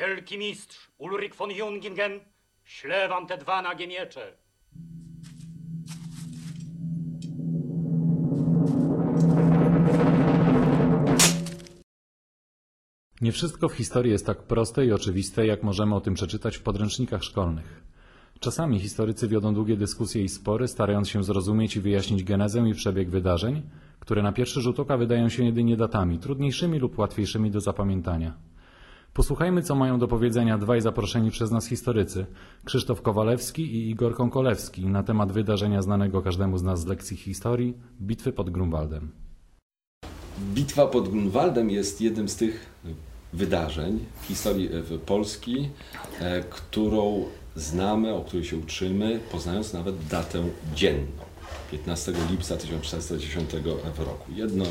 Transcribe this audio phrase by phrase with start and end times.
[0.00, 2.20] Wielki mistrz Ulrich von Jungingen
[2.64, 4.32] śle wam te dwa nagie miecze.
[13.20, 16.62] Nie wszystko w historii jest tak proste i oczywiste, jak możemy o tym przeczytać w
[16.62, 17.84] podręcznikach szkolnych.
[18.40, 23.10] Czasami historycy wiodą długie dyskusje i spory, starając się zrozumieć i wyjaśnić genezę i przebieg
[23.10, 23.62] wydarzeń,
[23.98, 28.49] które na pierwszy rzut oka wydają się jedynie datami, trudniejszymi lub łatwiejszymi do zapamiętania.
[29.14, 32.26] Posłuchajmy, co mają do powiedzenia dwaj zaproszeni przez nas historycy,
[32.64, 37.74] Krzysztof Kowalewski i Igor Konkolewski, na temat wydarzenia znanego każdemu z nas z lekcji historii,
[38.00, 39.12] bitwy pod Grunwaldem.
[40.54, 42.70] Bitwa pod Grunwaldem jest jednym z tych
[43.32, 45.68] wydarzeń w historii e, Polski,
[46.20, 47.24] e, którą
[47.56, 51.30] znamy, o której się uczymy, poznając nawet datę dzienną.
[51.70, 53.50] 15 lipca 1410
[53.98, 54.32] roku.
[54.32, 54.64] Jedno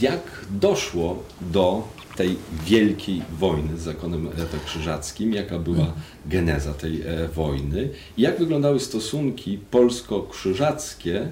[0.00, 4.30] jak doszło do tej wielkiej wojny z zakonem
[4.64, 5.92] krzyżackim, jaka była
[6.26, 7.88] geneza tej e, wojny
[8.18, 11.28] jak wyglądały stosunki polsko-krzyżackie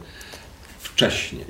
[0.79, 1.45] wcześniej,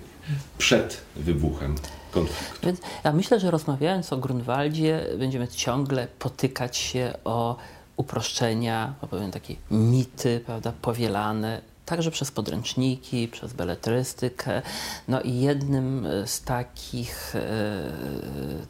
[0.59, 1.75] przed wybuchem
[2.11, 2.67] konfliktu.
[2.67, 7.57] Więc ja myślę, że rozmawiając o Grunwaldzie będziemy ciągle potykać się o
[7.97, 14.63] uproszczenia, opowiem takie mity, prawda, powielane, także przez podręczniki, przez beletrystykę.
[15.09, 17.41] No i jednym z takich e,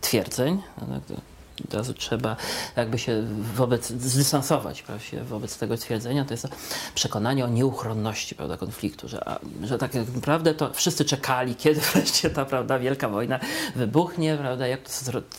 [0.01, 1.01] twierdzeń, no,
[1.65, 2.37] od razu trzeba
[2.77, 3.23] jakby się
[3.55, 6.49] wobec, zdystansować się wobec tego twierdzenia, to jest
[6.95, 12.45] przekonanie o nieuchronności prawda, konfliktu, że, że tak naprawdę to wszyscy czekali, kiedy wreszcie ta
[12.45, 13.41] prawda, wielka wojna
[13.77, 14.81] wybuchnie, prawda, jak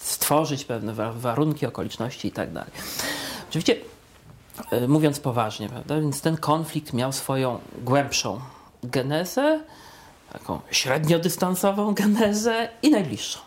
[0.01, 2.71] stworzyć pewne warunki, okoliczności i tak dalej.
[3.49, 4.00] Oczywiście E,
[4.88, 6.01] mówiąc poważnie, prawda?
[6.01, 8.39] Więc ten konflikt miał swoją głębszą
[8.83, 9.59] genezę,
[10.33, 13.39] taką średniodystansową genezę i najbliższą.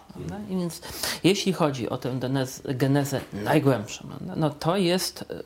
[0.51, 0.81] I więc
[1.25, 2.21] jeśli chodzi o tę
[2.65, 5.43] genezę najgłębszą, no to jest e,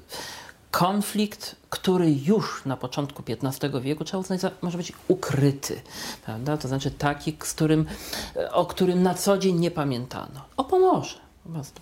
[0.70, 5.80] konflikt, który już na początku XV wieku trzeba uznać za, może być ukryty,
[6.24, 6.56] prawda?
[6.56, 7.86] To znaczy taki, z którym,
[8.36, 10.40] e, o którym na co dzień nie pamiętano.
[10.56, 11.28] O Pomorze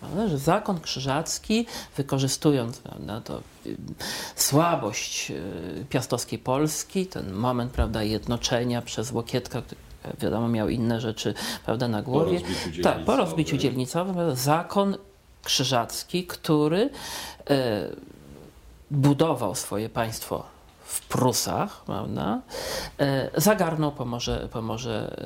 [0.00, 3.40] prawda, że zakon krzyżacki, wykorzystując prawda, to
[4.36, 9.80] słabość y, piastowskiej Polski, ten moment prawda, jednoczenia przez Łokietka, który
[10.20, 11.34] wiadomo miał inne rzeczy
[11.64, 12.40] prawda, na głowie.
[12.40, 14.96] Po rozbiciu tak, po rozbiciu dzielnicowym, zakon
[15.44, 16.90] krzyżacki, który y,
[18.90, 20.46] budował swoje państwo
[20.84, 22.40] w Prusach, prawda,
[23.36, 25.16] zagarnął Pomorze, Pomorze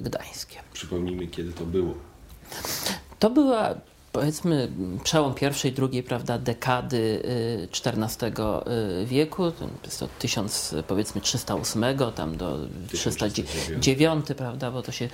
[0.00, 0.58] Gdańskie.
[0.72, 1.94] Przypomnijmy, kiedy to było.
[3.18, 3.74] To była
[4.18, 4.68] powiedzmy
[5.04, 7.22] przełom pierwszej, drugiej prawda, dekady
[7.86, 8.70] XIV y,
[9.02, 9.52] y, wieku,
[9.84, 11.84] jest to 1000 powiedzmy 308
[12.14, 12.58] tam do
[12.92, 15.10] 309, prawda, bo to się y,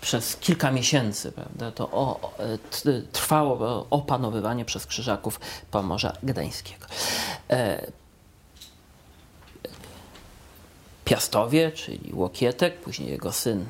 [0.00, 2.34] przez kilka miesięcy prawda, to o,
[3.12, 6.86] trwało opanowywanie przez krzyżaków Pomorza Gdańskiego.
[7.50, 7.86] E,
[11.04, 13.64] Piastowie, czyli Łokietek, później jego syn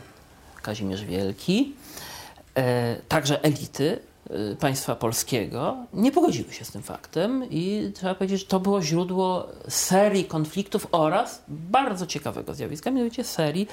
[0.63, 1.75] Kazimierz Wielki,
[2.57, 4.01] E, także elity
[4.61, 9.49] państwa polskiego nie pogodziły się z tym faktem i trzeba powiedzieć, że to było źródło
[9.69, 13.69] serii konfliktów oraz bardzo ciekawego zjawiska, mianowicie serii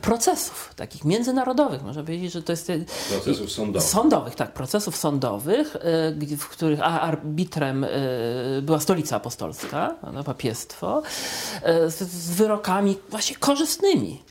[0.00, 1.82] procesów takich międzynarodowych.
[1.82, 2.72] Można powiedzieć, że to jest...
[3.10, 3.88] Procesów sądowych.
[3.88, 5.76] Sądowych, tak, procesów sądowych,
[6.32, 7.88] y, w których arbitrem y,
[8.62, 11.02] była stolica apostolska, no, papiestwo,
[11.86, 14.22] y, z wyrokami właśnie korzystnymi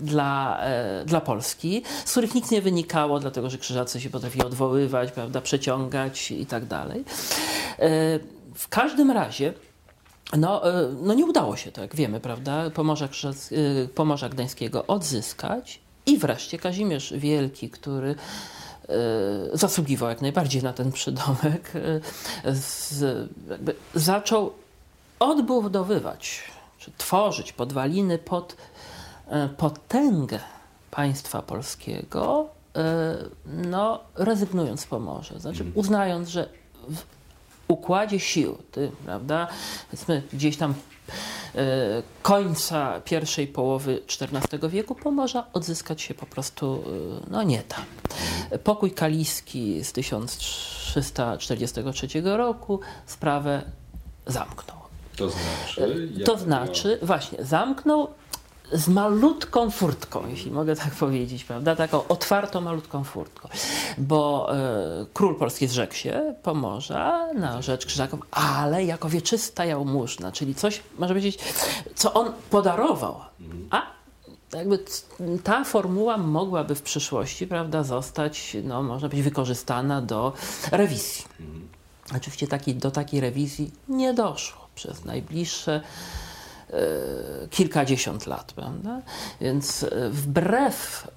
[0.00, 5.12] dla, e, dla Polski, z których nic nie wynikało, dlatego że krzyżacy się potrafili odwoływać,
[5.12, 7.04] prawda, przeciągać i tak dalej.
[7.78, 8.18] E,
[8.54, 9.52] W każdym razie
[10.36, 13.08] no, e, no nie udało się to, jak wiemy, prawda, Pomorza,
[13.94, 18.14] Pomorza Gdańskiego odzyskać i wreszcie Kazimierz Wielki, który
[19.52, 21.72] zasługiwał jak najbardziej na ten przydomek,
[22.44, 23.28] z,
[23.94, 24.52] zaczął
[25.18, 26.42] odbudowywać,
[26.78, 28.56] czy tworzyć podwaliny pod
[29.56, 30.38] potęgę
[30.90, 35.38] państwa polskiego, e, no, rezygnując z Pomorza.
[35.38, 36.48] Znaczy uznając, że
[36.88, 37.02] w
[37.68, 39.48] układzie sił, ty, prawda,
[39.90, 40.74] powiedzmy gdzieś tam
[41.54, 46.90] e, końca pierwszej połowy XIV wieku Pomorza odzyskać się po prostu e,
[47.30, 47.76] no, nie da.
[48.58, 53.62] Pokój kaliski z 1343 roku sprawę
[54.26, 54.76] zamknął.
[55.16, 56.08] To znaczy...
[56.24, 58.08] To znaczy, właśnie, zamknął
[58.72, 61.76] z malutką furtką, jeśli mogę tak powiedzieć, prawda?
[61.76, 63.48] Taką otwartą, malutką furtką.
[63.98, 70.54] Bo e, król polski zrzekł się Pomorza na rzecz Krzyżaków, ale jako wieczysta jałmużna, czyli
[70.54, 71.38] coś, można powiedzieć,
[71.94, 73.20] co on podarował.
[73.70, 73.82] A
[74.54, 74.78] jakby
[75.44, 80.32] ta formuła mogłaby w przyszłości, prawda, zostać, no, można być wykorzystana do
[80.70, 81.24] rewizji.
[82.16, 85.80] Oczywiście taki, do takiej rewizji nie doszło przez najbliższe
[87.50, 89.02] kilkadziesiąt lat, prawda?
[89.40, 91.08] Więc e, wbrew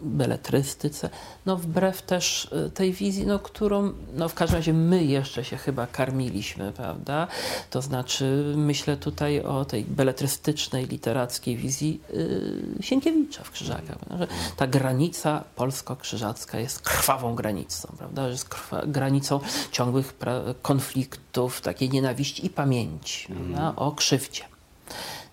[0.00, 1.10] beletrystyce,
[1.46, 5.56] no wbrew też e, tej wizji, no, którą no, w każdym razie my jeszcze się
[5.56, 7.26] chyba karmiliśmy, prawda?
[7.70, 14.18] To znaczy myślę tutaj o tej beletrystycznej, literackiej wizji yy, Sienkiewicza w Krzyżakach, prawda?
[14.18, 14.26] że
[14.56, 18.24] ta granica polsko-krzyżacka jest krwawą granicą, prawda?
[18.24, 19.40] Że jest krwa, granicą
[19.72, 23.72] ciągłych pra- konfliktów, takiej nienawiści i pamięci prawda?
[23.76, 24.44] o krzywdzie.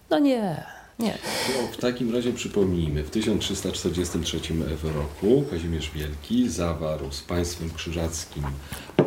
[0.09, 0.63] No nie,
[1.01, 1.17] nie.
[1.47, 4.39] No, w takim razie przypomnijmy, w 1343
[4.83, 8.43] roku Kazimierz Wielki zawarł z państwem krzyżackim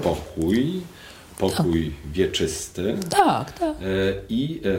[0.02, 0.80] pokój,
[1.38, 2.96] pokój wieczysty.
[3.10, 3.76] Tak, tak.
[3.76, 4.78] e, i e,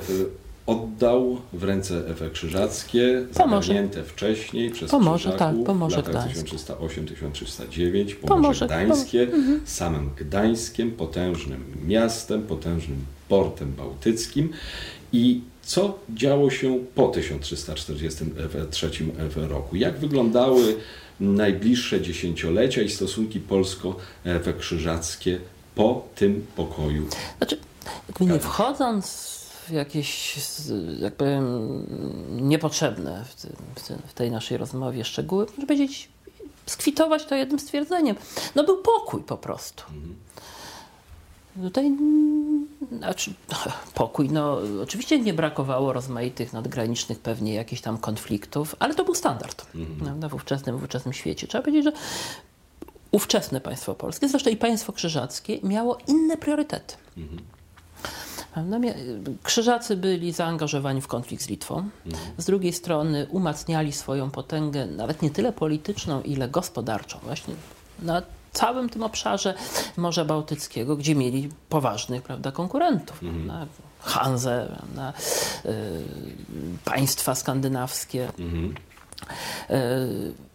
[0.66, 6.58] oddał w ręce Ewe Krzyżackie, zagarnięte wcześniej przez Pomorze, Krzyżaków tak, Pomorze w latach Gdańskie.
[6.58, 9.28] 1308-1309, Pomorze Pomorze, Gdańskie,
[9.66, 14.50] samym Gdańskiem, potężnym miastem, potężnym portem bałtyckim.
[15.14, 18.90] I co działo się po 1343
[19.36, 19.76] roku?
[19.76, 20.78] Jak wyglądały
[21.20, 25.40] najbliższe dziesięciolecia i stosunki polsko-krzyżackie
[25.76, 27.08] po tym pokoju?
[27.38, 27.58] Znaczy,
[28.08, 29.36] jakby nie wchodząc
[29.68, 31.46] w jakieś, z- jak powiem,
[32.32, 33.36] niepotrzebne w,
[33.88, 36.10] tym, w, tej naszej rozmowie szczegóły, można powiedzieć,
[36.66, 38.16] skwitować to jednym stwierdzeniem.
[38.56, 39.84] No był pokój po prostu.
[41.62, 42.68] Tutaj, mm,
[42.98, 43.34] znaczy,
[43.94, 49.66] pokój, no oczywiście nie brakowało rozmaitych nadgranicznych pewnie jakichś tam konfliktów, ale to był standard
[50.04, 51.48] prawda, w, ówczesnym, w ówczesnym świecie.
[51.48, 51.92] Trzeba powiedzieć, że
[53.12, 56.96] ówczesne państwo polskie, zresztą i państwo krzyżackie, miało inne priorytety.
[58.56, 58.94] Mia-
[59.44, 61.90] Krzyżacy byli zaangażowani w konflikt z Litwą.
[62.38, 67.20] Z drugiej strony umacniali swoją potęgę nawet nie tyle polityczną, ile gospodarczą.
[67.24, 67.54] Właśnie
[68.00, 68.22] na
[68.56, 69.54] całym tym obszarze
[69.98, 73.20] Morza Bałtyckiego, gdzie mieli poważnych prawda, konkurentów.
[73.20, 73.66] Prawda?
[74.00, 75.14] Hanzę, prawda?
[75.66, 75.72] y,
[76.86, 78.32] państwa skandynawskie.
[79.70, 79.98] E,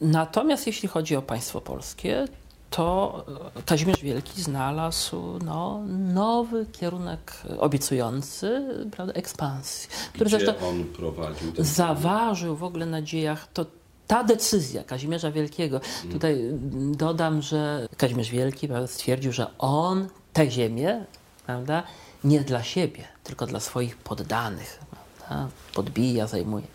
[0.00, 2.24] Natomiast jeśli chodzi o państwo polskie,
[2.70, 3.24] to
[3.56, 11.52] e, Kazimierz Wielki znalazł no, nowy kierunek obiecujący prawda, ekspansji, który Gdzie zresztą on prowadził
[11.58, 13.48] zaważył w ogóle na dziejach.
[13.52, 13.66] To
[14.10, 15.80] ta decyzja Kazimierza Wielkiego,
[16.12, 21.04] tutaj mm, dodam, że Kazimierz Wielki stwierdził, że on tę ziemię
[21.46, 21.82] prawda,
[22.24, 26.66] nie dla siebie, tylko dla swoich poddanych prawda, podbija, zajmuje.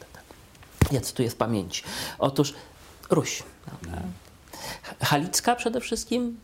[0.92, 1.84] Ja cytuję z pamięci.
[2.20, 2.54] Otóż
[3.10, 3.44] Ruś.
[3.66, 4.02] Prawda?
[5.02, 6.38] Halicka przede wszystkim,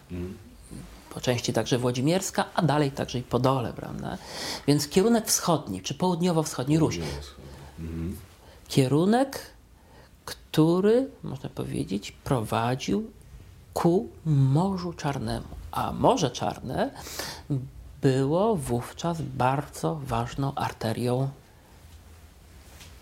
[1.09, 3.73] po części także Włodzimierska, a dalej także i Podole.
[3.73, 4.17] Prawda?
[4.67, 6.99] Więc kierunek wschodni, czy południowo-wschodni Ruś.
[8.67, 9.51] Kierunek,
[10.51, 13.11] który, można powiedzieć, prowadził
[13.73, 15.47] ku Morzu Czarnemu.
[15.71, 16.91] A Morze Czarne
[18.01, 21.29] było wówczas bardzo ważną arterią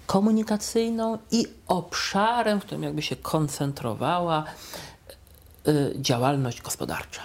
[0.05, 4.43] komunikacyjną i obszarem, w którym jakby się koncentrowała
[5.67, 7.21] y, działalność gospodarcza,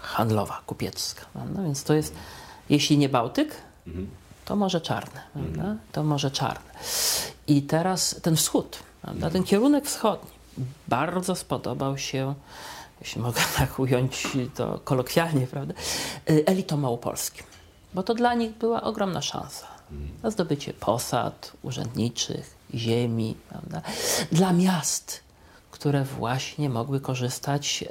[0.00, 1.26] handlowa, kupiecka.
[1.54, 2.14] No więc to jest,
[2.70, 3.56] jeśli nie Bałtyk,
[4.44, 5.20] to Morze Czarne.
[5.92, 6.70] To Morze Czarne.
[7.46, 9.30] I teraz ten wschód, prawda?
[9.30, 10.30] ten kierunek wschodni
[10.88, 12.34] bardzo spodobał się,
[13.00, 15.74] jeśli mogę tak ująć to kolokwialnie, prawda,
[16.30, 17.46] y, elitom małopolskim.
[17.94, 19.66] Bo to dla nich była ogromna szansa
[20.22, 23.82] na zdobycie posad urzędniczych, ziemi, prawda?
[24.32, 25.20] dla miast,
[25.74, 27.84] które właśnie mogły korzystać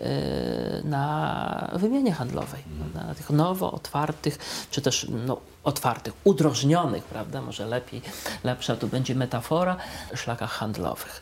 [0.81, 3.07] y, na wymianie handlowej, prawda?
[3.07, 4.37] na tych nowo otwartych,
[4.71, 7.41] czy też no, otwartych, udrożnionych, prawda?
[7.41, 8.01] może lepiej,
[8.43, 9.77] lepsza tu będzie metafora,
[10.15, 11.21] szlakach handlowych.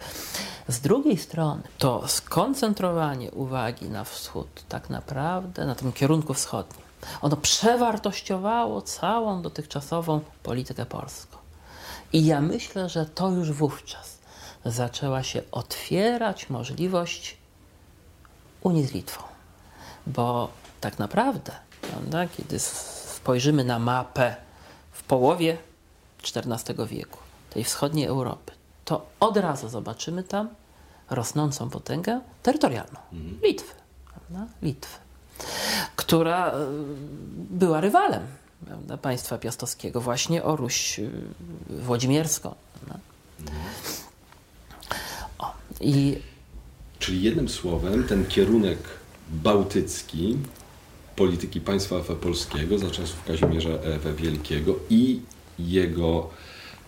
[0.68, 6.86] Z drugiej strony to skoncentrowanie uwagi na wschód, tak naprawdę na tym kierunku wschodnim,
[7.22, 11.38] ono przewartościowało całą dotychczasową politykę polską.
[12.14, 14.21] I ja myślę, że to już wówczas
[14.66, 17.38] zaczęła się otwierać możliwość
[18.62, 19.24] Unii z Litwą.
[20.08, 20.50] Bo
[20.82, 21.52] tak naprawdę,
[21.82, 24.36] prawda, kiedy spojrzymy na mapę
[24.92, 25.58] w połowie
[26.24, 27.18] XIV wieku,
[27.50, 28.52] tej wschodniej Europy,
[28.86, 30.50] to od razu zobaczymy tam
[31.10, 33.00] rosnącą potęgę terytorialną
[33.44, 33.76] Litwy.
[34.10, 34.54] Prawda?
[34.62, 35.00] Litwy,
[35.96, 36.54] która y,
[37.50, 38.28] była rywalem
[38.66, 41.12] prawda, państwa piastowskiego, właśnie o Ruś y,
[41.70, 42.56] Włodzimierską.
[42.74, 43.00] Prawda?
[45.82, 46.18] I
[47.00, 48.78] Czyli jednym słowem ten kierunek
[49.32, 50.38] bałtycki
[51.16, 55.20] polityki państwa polskiego za czasów Kazimierza Ewe Wielkiego i
[55.60, 56.30] jego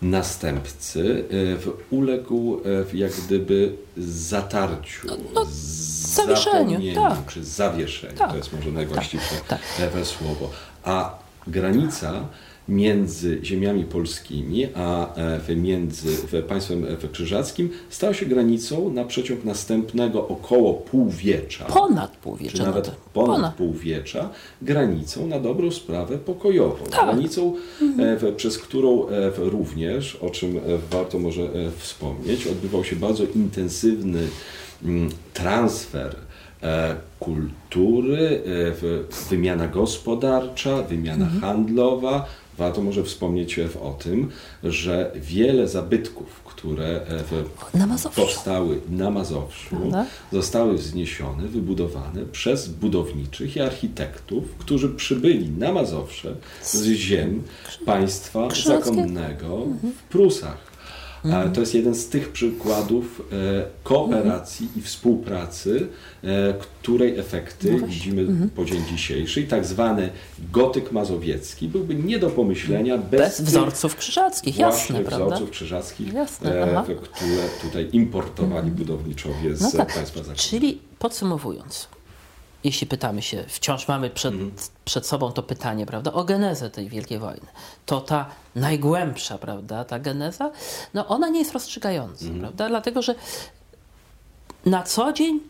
[0.02, 2.60] następcy e, uległ
[2.92, 7.26] e, jak gdyby zatarciu, no, zawieszeniu, zapomnieniu, tak.
[7.26, 8.30] czy zawieszeniu, Tak.
[8.30, 9.60] to jest może najwłaściwsze tak.
[9.94, 10.50] e, słowo.
[10.84, 12.28] A granica
[12.68, 15.14] między ziemiami polskimi, a
[15.48, 22.18] e, między państwem e, krzyżackim stała się granicą na przeciąg następnego około półwiecza ponad czy
[22.18, 22.64] półwiecza.
[22.64, 24.30] nawet no to- ponad, półwiecza,
[24.62, 26.84] granicą na dobrą sprawę pokojową.
[26.84, 27.04] Tak.
[27.04, 27.54] Granicą,
[27.98, 29.06] w, przez którą
[29.36, 34.20] również, o czym warto może wspomnieć, odbywał się bardzo intensywny
[34.84, 36.16] mm, transfer
[37.20, 38.42] kultury,
[39.30, 41.40] wymiana gospodarcza, wymiana Mhm.
[41.40, 42.26] handlowa.
[42.58, 44.30] Warto może wspomnieć o tym,
[44.62, 47.06] że wiele zabytków, które
[47.74, 50.06] e, Na powstały na Mazowszu, Prawda?
[50.32, 57.42] zostały wzniesione, wybudowane przez budowniczych i architektów, którzy przybyli na Mazowsze z ziem
[57.86, 59.66] państwa zakonnego
[59.98, 60.73] w Prusach.
[61.32, 65.88] A To jest jeden z tych przykładów e, kooperacji i współpracy,
[66.24, 69.40] e, której efekty widzimy po dzień dzisiejszy.
[69.40, 70.10] I tak zwany
[70.52, 75.26] gotyk mazowiecki byłby nie do pomyślenia bez, Bez wzorców krzyżackich, jasne, prawda?
[75.26, 76.84] wzorców krzyżackich, Jasne, e, aha.
[77.12, 80.40] które tutaj importowali budowniczowie z No tak, państwa zakonnego.
[80.40, 81.88] czyli podsumowując,
[82.64, 84.34] jeśli pytamy się, wciąż mamy przed,
[84.84, 87.46] przed sobą to pytanie, prawda, o genezę tej Wielkiej Wojny,
[87.86, 90.50] to ta najgłębsza, prawda, ta geneza,
[90.94, 93.14] no ona nie jest rozstrzygająca, prawda, dlatego, że
[94.66, 95.40] na co dzień,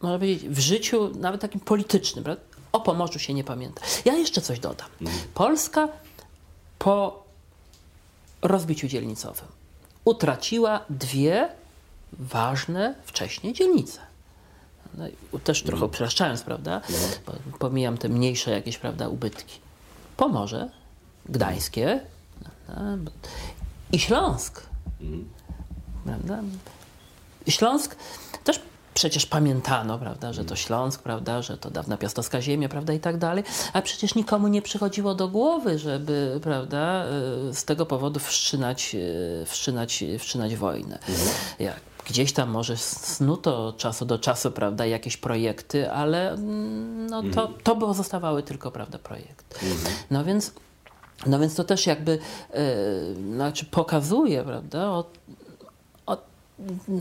[0.00, 3.82] można powiedzieć, w życiu nawet takim politycznym, prawda, o Pomorzu się nie pamięta.
[4.04, 4.88] Ja jeszcze coś dodam.
[5.34, 5.88] Polska
[6.78, 7.24] po
[8.42, 9.48] rozbiciu dzielnicowym
[10.04, 11.48] utraciła dwie
[12.12, 14.07] ważne wcześniej dzielnice.
[14.98, 16.80] No, też trochę upraszczając, prawda?
[17.26, 19.58] Bo Pomijam te mniejsze jakieś, prawda, ubytki.
[20.16, 20.70] Pomorze,
[21.28, 22.00] Gdańskie
[22.66, 23.10] prawda?
[23.92, 24.62] i Śląsk.
[26.04, 26.42] Prawda?
[27.48, 27.96] Śląsk
[28.44, 28.60] też
[28.98, 33.18] przecież pamiętano, prawda, że to Śląsk, prawda, że to dawna piastowska ziemia, prawda, i tak
[33.18, 37.04] dalej, a przecież nikomu nie przychodziło do głowy, żeby, prawda,
[37.50, 40.98] y, z tego powodu wszczynać, y, wszczynać, wszczynać wojnę.
[41.58, 47.22] Jak gdzieś tam może snuto od czasu do czasu, prawda, jakieś projekty, ale mm, no,
[47.34, 49.56] to, to było, zostawały tylko, prawda, projekty.
[50.10, 50.52] No więc
[51.26, 52.18] no więc to też jakby
[52.50, 52.74] e,
[53.34, 55.04] znaczy pokazuje, prawda, o,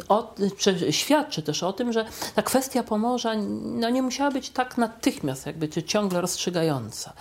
[0.08, 4.50] o, o, czy świadczy też o tym, że ta kwestia Pomorza no, nie musiała być
[4.50, 7.14] tak natychmiast jakby czy ciągle rozstrzygająca.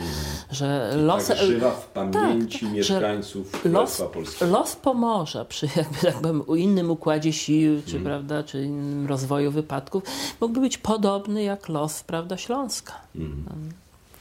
[0.51, 4.53] Że los, tak żywa w pamięci tak, mieszkańców los, Polskiego.
[4.53, 10.03] los Pomorza przy jakby tak u innym układzie sił, czy, prawda, czy innym rozwoju wypadków
[10.41, 12.93] mógłby być podobny jak los prawda, Śląska.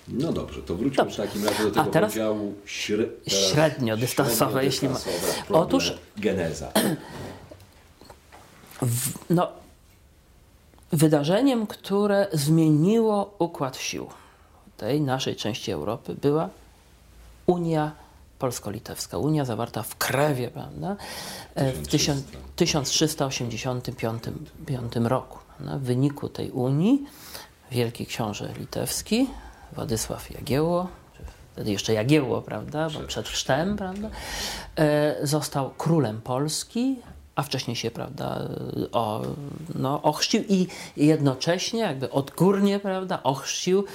[0.07, 1.23] No dobrze, to wróćmy Dobrze.
[1.23, 4.99] w takim razie do tego teraz podziału śre, teraz średniodystansowe, jeśli ma-
[5.49, 6.43] Otóż- problem,
[8.81, 9.09] geneza.
[9.29, 9.47] no,
[10.91, 14.07] wydarzeniem, które zmieniło układ sił
[14.77, 16.49] tej naszej części Europy była
[17.45, 17.91] Unia
[18.39, 20.95] Polsko-Litewska Unia zawarta w Krewie, prawda?
[21.55, 22.23] E, W 1000
[22.55, 24.23] 1385
[25.03, 25.39] roku.
[25.57, 25.77] prawda?
[25.77, 27.05] W wyniku tej Unii
[27.71, 29.27] Wielki Książę Litewski,
[29.73, 30.87] Władysław Jagiełło,
[31.53, 34.09] wtedy jeszcze Jagiełło, prawda, bo przed chrztem, prawda,
[34.75, 36.95] e, został królem Polski,
[37.35, 38.49] a wcześniej się, prawda,
[38.91, 39.21] o,
[39.75, 43.85] no, ochrzcił i jednocześnie, jakby odgórnie, prawda, ochrzcił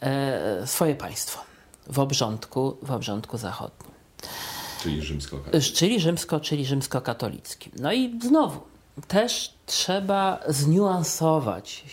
[0.00, 1.40] e, swoje państwo
[1.86, 3.92] w obrządku, w obrządku zachodnim.
[4.82, 5.38] Czyli rzymsko
[5.74, 7.70] Czyli rzymsko, czyli rzymskokatolicki.
[7.78, 8.60] No i znowu,
[9.08, 11.84] też trzeba zniuansować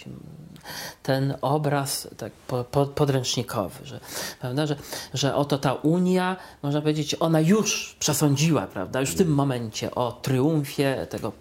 [1.03, 3.99] ten obraz tak po, po, podręcznikowy, że,
[4.39, 4.75] prawda, że,
[5.13, 10.11] że oto ta Unia, można powiedzieć, ona już przesądziła, prawda, już w tym momencie o
[10.11, 11.31] triumfie tego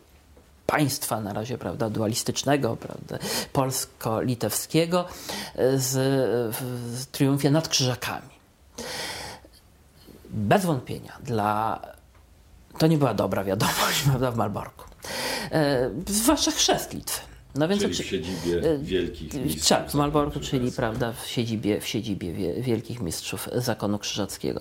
[0.67, 3.19] państwa na razie prawda, dualistycznego, prawda,
[3.53, 5.05] polsko-litewskiego
[5.75, 5.91] z,
[6.99, 8.39] z triumfie nad Krzyżakami
[10.31, 11.81] bez wątpienia dla.
[12.79, 14.85] To nie była dobra wiadomość prawda, w Malborku.
[15.53, 17.28] E, zwłaszcza chrzest Litwy.
[17.59, 20.77] No więc Czyli oczy- w siedzibie e, wielkich mistrzów Tak, w Malborku, zakonu czyli krzyżackiego.
[20.77, 24.61] prawda, w siedzibie, w siedzibie wie- wielkich mistrzów zakonu krzyżackiego.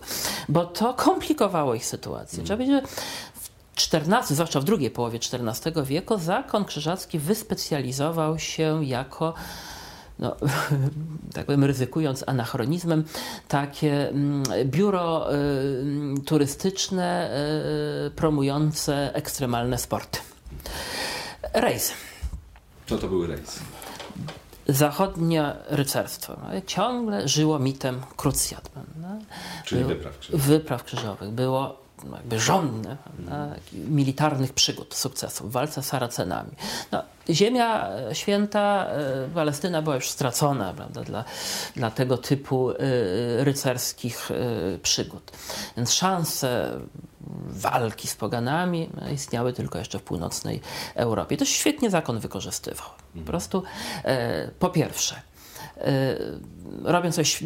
[0.49, 2.43] Bo to komplikowało ich sytuację.
[2.43, 2.87] Trzeba powiedzieć, że
[3.33, 3.49] w
[3.93, 9.33] XIV, zwłaszcza w drugiej połowie XIV wieku, zakon krzyżacki wyspecjalizował się jako
[10.19, 10.35] no,
[11.35, 13.03] tak powiem, ryzykując anachronizmem,
[13.47, 17.31] takie mm, biuro y, turystyczne
[18.07, 20.19] y, promujące ekstremalne sporty.
[21.53, 21.91] Rejs.
[22.88, 23.60] Co to były rejsy?
[24.67, 28.70] Zachodnie rycerstwo no, ciągle żyło mitem krucjat.
[28.70, 29.25] prawda?
[29.65, 30.46] Czyli wypraw krzyżowych.
[30.46, 31.29] Wypraw krzyżowych.
[31.29, 32.39] Było no, jakby
[32.95, 36.51] prawda, takich militarnych przygód, sukcesów w walce z Saracenami.
[36.91, 41.23] No, ziemia święta, e, Palestyna była już stracona prawda, dla,
[41.75, 42.75] dla tego typu e,
[43.43, 45.31] rycerskich e, przygód.
[45.77, 46.79] Więc szanse
[47.47, 50.61] walki z poganami no, istniały tylko jeszcze w północnej
[50.95, 51.37] Europie.
[51.37, 52.87] To świetnie zakon wykorzystywał.
[53.15, 53.63] Po prostu
[54.03, 55.21] e, po pierwsze,
[56.83, 57.43] robią coś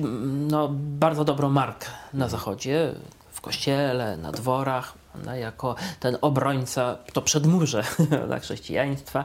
[0.50, 2.94] no, bardzo dobrą markę na zachodzie,
[3.42, 4.94] w kościele, na dworach,
[5.26, 7.84] no, jako ten obrońca, to przedmurze
[8.28, 9.24] dla chrześcijaństwa,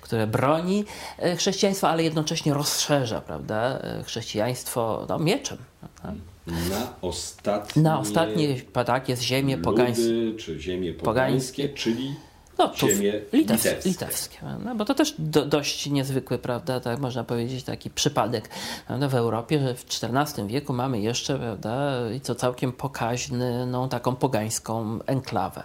[0.00, 0.84] które broni
[1.18, 5.58] e, chrześcijaństwa, ale jednocześnie rozszerza prawda, e, chrześcijaństwo no, mieczem.
[5.80, 6.20] prawda.
[6.46, 10.34] Na ostatnie, Na ostatnie, tak, jest ziemie pogańskie.
[10.38, 11.68] czy ziemie pogańskie, Pogańskie.
[11.68, 12.14] czyli
[12.58, 13.88] No, ziemie litew, litewskie.
[13.88, 14.38] litewskie.
[14.64, 18.48] no, bo to też do, dość niezwykły, prawda, tak można powiedzieć, taki przypadek
[18.88, 23.88] prawda, w Europie, że w XIV wieku mamy jeszcze, prawda, i co całkiem pokaźny, no,
[23.88, 25.64] taką pogańską enklawę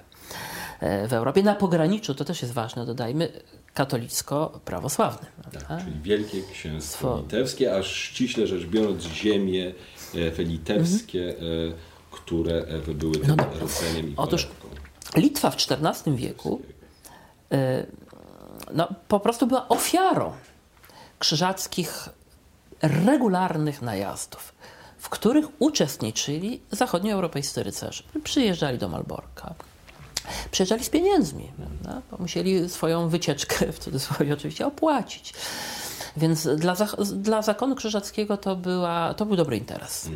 [0.80, 1.44] e, w Europie.
[1.44, 3.32] Na pograniczu, to też jest ważne, dodajmy,
[3.74, 5.28] katolicko-prawosławny.
[5.68, 9.74] Tak, czyli Wielkie Księstwo Litewskie, a ściśle rzecz biorąc ziemie
[10.16, 11.34] e, litewskie, e,
[12.12, 14.14] które e, były tym rdzeniem i Mhm.
[14.18, 14.48] No Otóż.
[15.16, 16.62] Litwa w XIV wieku
[18.74, 20.34] no, po prostu była ofiarą
[21.20, 22.10] krzyżackich
[22.82, 24.54] regularnych najazdów,
[24.98, 28.04] w których uczestniczyli zachodnioeuropejscy rycerze.
[28.24, 29.54] Przyjeżdżali do Malborka,
[30.52, 32.02] przyjeżdżali z pieniędzmi, prawda?
[32.12, 35.34] bo musieli swoją wycieczkę, w cudzysłowie oczywiście, opłacić.
[36.18, 36.76] Więc dla,
[37.14, 40.10] dla zakonu krzyżackiego to, była, to był dobry interes.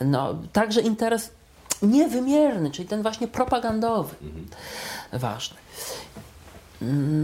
[0.00, 1.30] No, także interes
[1.82, 4.14] niewymierny, czyli ten właśnie propagandowy,
[5.12, 5.56] ważny.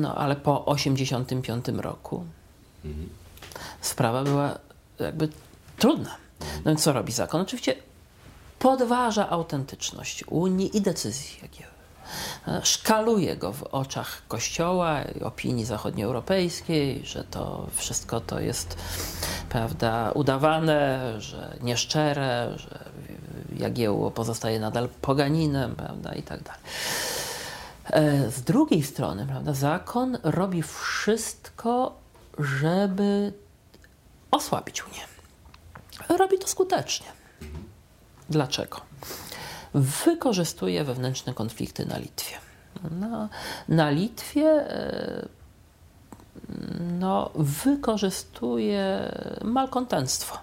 [0.01, 2.25] No, ale po 85 roku
[3.81, 4.59] sprawa była
[4.99, 5.29] jakby
[5.79, 6.17] trudna.
[6.41, 7.41] No więc co robi zakon?
[7.41, 7.75] Oczywiście
[8.59, 11.71] podważa autentyczność Unii i decyzji Jagieły.
[12.63, 18.77] Szkaluje go w oczach Kościoła i opinii zachodnioeuropejskiej, że to wszystko to jest
[19.49, 22.91] prawda, udawane, że nieszczere, że
[23.61, 26.61] Jagiełło pozostaje nadal poganinem prawda, i tak dalej.
[27.85, 31.95] E, Z drugiej strony, prawda, zakon robi wszystko,
[32.39, 33.33] żeby
[34.31, 35.05] osłabić Unię.
[36.19, 37.07] Robi to skutecznie.
[38.31, 38.81] Dlaczego?
[39.75, 42.37] Wykorzystuje wewnętrzne konflikty na Litwie.
[42.91, 43.29] No,
[43.69, 45.29] na Litwie e,
[46.99, 49.13] no, wykorzystuje
[49.45, 50.39] malkontentstwo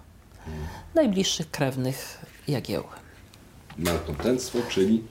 [0.95, 3.06] najbliższych krewnych Jagieły.
[3.79, 5.03] Malkontentstwo, czyli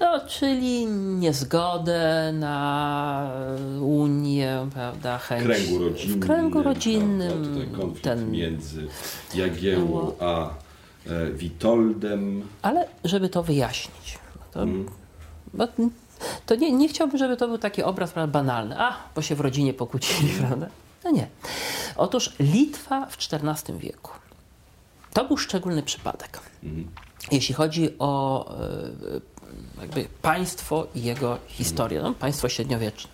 [0.00, 3.30] No, czyli niezgodę na
[3.80, 6.20] Unię, prawda, chęć kręgu rodzinnym.
[6.20, 8.86] w kręgu rodzinnym, konflikt ten, między
[9.34, 10.48] Jagiełą a
[11.06, 12.42] e, Witoldem.
[12.62, 14.18] ale żeby to wyjaśnić,
[14.52, 14.86] to, Mm.
[15.54, 15.68] bo
[16.46, 19.40] to nie, nie chciałbym, żeby to był taki obraz prawda, banalny, a, bo się w
[19.40, 20.66] rodzinie pokłócili, prawda?
[21.04, 21.26] No nie.
[21.96, 24.10] Otóż Litwa w XIV wieku
[25.16, 26.40] to był szczególny przypadek.
[27.32, 28.46] Jeśli chodzi o
[29.96, 33.10] e, państwo i jego historię, no, państwo średniowieczne.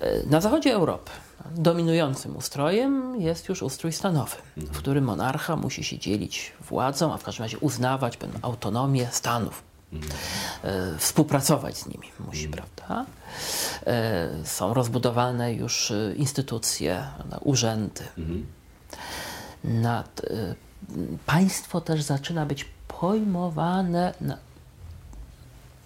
[0.00, 1.10] E, Na zachodzie Europy
[1.54, 7.24] dominującym ustrojem jest już ustrój stanowy, w którym monarcha musi się dzielić władzą, a w
[7.24, 9.62] każdym razie uznawać pewną autonomię stanów.
[10.64, 13.06] E, współpracować z nimi musi, prawda?
[14.44, 17.04] Są rozbudowane już instytucje,
[17.40, 18.04] urzędy.
[19.64, 20.54] Nad, e,
[21.26, 24.36] państwo też zaczyna być pojmowane, na,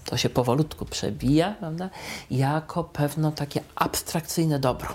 [0.05, 1.91] to się powolutku przebija, prawda,
[2.31, 4.95] jako pewno takie abstrakcyjne dobro.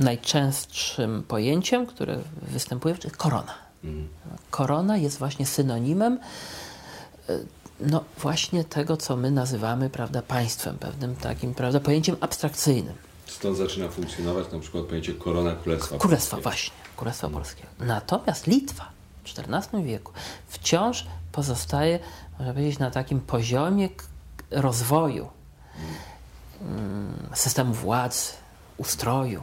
[0.00, 3.54] Najczęstszym pojęciem, które występuje, to jest korona.
[4.50, 6.18] Korona jest właśnie synonimem
[7.28, 7.38] e,
[7.80, 12.94] no właśnie tego, co my nazywamy prawda, państwem, pewnym takim prawda, pojęciem abstrakcyjnym.
[13.36, 15.98] Stąd zaczyna funkcjonować na przykład pojęcie korona królestwa.
[15.98, 17.68] Królestwa, właśnie, Królestwa Polskiego.
[17.80, 18.90] Natomiast Litwa
[19.24, 20.12] w XIV wieku
[20.48, 21.98] wciąż pozostaje,
[22.38, 23.88] można powiedzieć, na takim poziomie
[24.50, 25.28] rozwoju
[26.60, 28.32] mm, systemu władzy,
[28.76, 29.42] ustroju,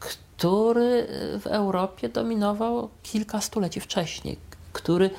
[0.00, 1.06] który
[1.40, 4.38] w Europie dominował kilka stuleci wcześniej,
[4.72, 5.10] który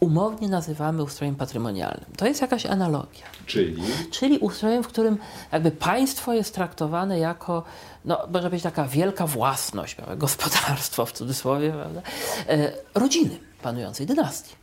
[0.00, 2.06] umownie nazywamy ustrojem patrymonialnym.
[2.16, 5.18] To jest jakaś analogia Czyli czyli ustrojem, w którym
[5.52, 7.62] jakby państwo jest traktowane jako,
[8.04, 10.16] no, może być taka wielka własność, prawda?
[10.16, 12.02] gospodarstwo w cudzysłowie, prawda?
[12.48, 14.54] E, rodziny panującej dynastii.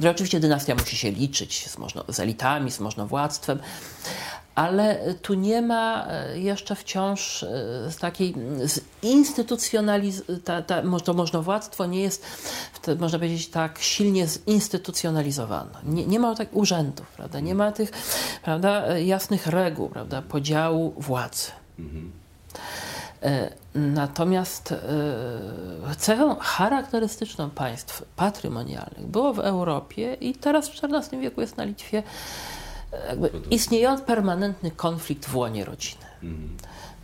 [0.00, 3.58] Że oczywiście dynastia musi się liczyć z, można, z elitami, z możnowładztwem,
[4.54, 7.48] ale tu nie ma e, jeszcze wciąż e,
[8.00, 8.34] takiej
[9.04, 10.22] zinstytucjonaliz...
[10.44, 12.26] Ta, ta, to możnowładztwo nie jest,
[12.98, 15.78] można powiedzieć, tak silnie zinstytucjonalizowane.
[15.84, 17.40] Nie, nie ma tak urzędów, prawda?
[17.40, 17.90] nie ma tych
[18.42, 21.50] prawda, e, jasnych reguł prawda, podziału władzy.
[21.78, 21.82] E,
[23.74, 24.78] Natomiast e,
[25.98, 32.02] cechą charakterystyczną państw patrymonialnych było w Europie i teraz w XIV wieku jest na Litwie
[32.92, 36.04] e, jakby istniejący permanentny konflikt w łonie rodziny.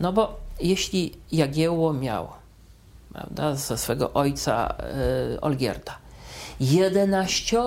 [0.01, 2.29] No bo jeśli Jagiełło miał
[3.13, 4.75] prawda, ze swego ojca
[5.35, 5.99] e, Olgierda
[6.61, 7.59] 11,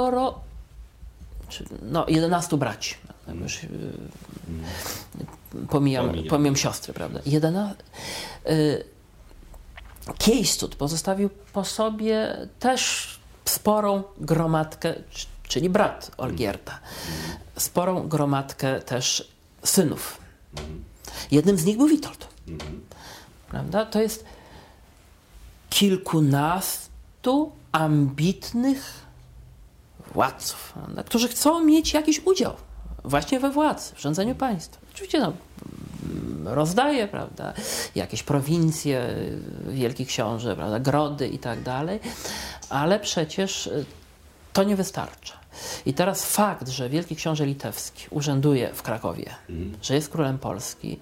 [1.50, 2.96] czy, no 11 braci,
[3.34, 3.68] już, e,
[5.70, 6.28] pomijam, Pomijam.
[6.30, 7.20] pomijam siostry, prawda?
[7.26, 7.74] Jedena,
[8.50, 8.84] y,
[10.18, 13.08] Kiejstud pozostawił po sobie też
[13.46, 14.94] sporą gromadkę,
[15.48, 16.80] czyli brat Olgierda,
[17.58, 19.32] sporą gromadkę też
[19.64, 20.18] synów.
[21.32, 22.28] Jednym z nich był Witold.
[23.50, 23.86] Prawda?
[23.86, 24.26] To jest
[25.70, 29.06] kilkunastu ambitnych
[30.14, 32.56] władców, prawda, którzy chcą mieć jakiś udział
[33.10, 34.82] właśnie we władzy, w rządzeniu państwem.
[34.94, 35.34] Oczywiście no,
[36.04, 37.54] mm, rozdaje, prawda,
[37.96, 39.10] jakieś prowincje,
[39.68, 42.00] y, wielki książę, prawda, grody i tak dalej,
[42.70, 43.86] ale przecież y,
[44.54, 45.40] to nie wystarcza.
[45.86, 49.36] I teraz fakt, że wielki książę litewski urzęduje w Krakowie,
[49.82, 51.00] że jest królem Polski,